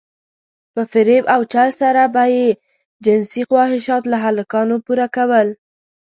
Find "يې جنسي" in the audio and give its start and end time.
2.35-3.41